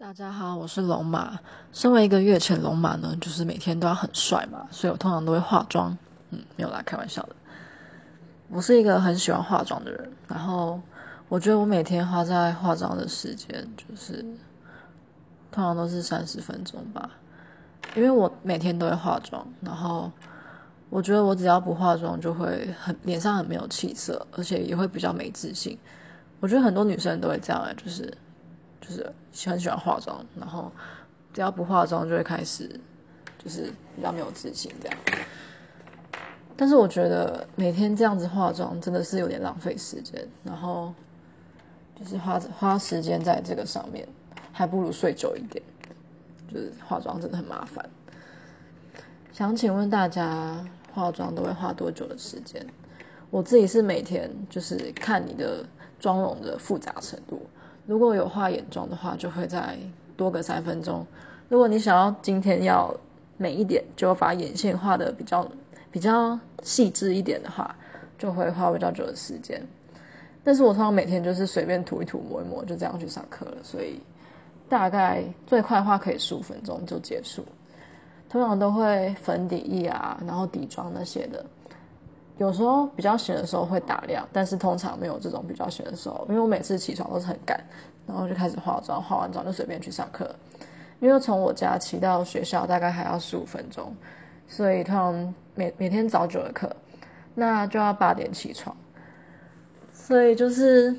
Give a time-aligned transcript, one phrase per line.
[0.00, 1.38] 大家好，我是龙马。
[1.74, 5.94] 身为一个月前龙马呢，就是每天都要很帅嘛，所以我通常都会化妆。
[6.30, 7.36] 嗯，没有啦，开玩笑的。
[8.48, 10.80] 我是一个很喜欢化妆的人，然后
[11.28, 14.24] 我觉得我每天花在化妆的时间，就是
[15.52, 17.10] 通常都是三十分钟吧，
[17.94, 20.10] 因为我每天都会化妆，然后
[20.88, 25.78] 我觉得我只要不化妆，就会很脸上很没有气色，而且也会比较没自信。
[26.40, 28.10] 我觉得很多女生都会这样，就是
[28.80, 29.12] 就是
[29.46, 30.70] 很喜欢化妆，然后
[31.32, 32.68] 只要不化妆就会开始
[33.38, 34.98] 就是比较没有自信这样。
[36.56, 40.92] 但是我觉得每天这样子化妆真的是有点浪费时间，然后
[41.98, 44.06] 就是花花时间在这个上面，
[44.52, 45.62] 还不如睡久一点。
[46.52, 47.88] 就是化妆真的很麻烦。
[49.32, 50.62] 想请问大家
[50.92, 52.66] 化妆都会花多久的时间？
[53.30, 55.64] 我自己是每天就是看你的
[56.00, 57.46] 妆容的复杂程度，
[57.90, 59.76] 如果有画眼妆的话，就会再
[60.16, 61.04] 多个三分钟。
[61.48, 62.94] 如果你想要今天要
[63.36, 65.44] 美一点，就把眼线画的比较
[65.90, 67.74] 比较细致一点的话，
[68.16, 69.60] 就会花比较久的时间。
[70.44, 74.00] 但是我通常每天就是随便涂一涂、抹一抹，就这样去上课了，所以
[74.68, 77.44] 大概最快的话可以十五分钟就结束。
[78.28, 81.44] 通常都会粉底液啊，然后底妆那些的。
[82.40, 87.62] 有时候比较闲的时候会打亮，但是通常没有这种比较闲的时候，因为我每次起床都是很赶，
[88.06, 90.34] 然后就开始化妆，化完妆就随便去上课。
[91.00, 93.94] 因为从我家骑到学校大概还要十五分钟，
[94.48, 96.74] 所以通常每每天早九的课，
[97.34, 98.74] 那就要八点起床，
[99.92, 100.96] 所以就是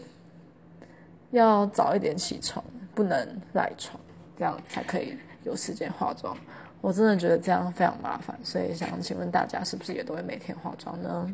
[1.31, 4.00] 要早一点起床，不能赖床，
[4.38, 6.38] 这样才可以有时间化妆。
[6.82, 11.32] 我真的觉得这样非常麻烦，所以想请问大家是不是也都会每天化妆呢？